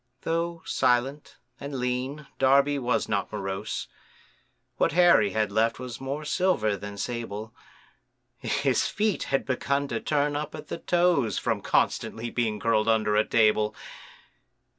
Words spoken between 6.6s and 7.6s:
than sable,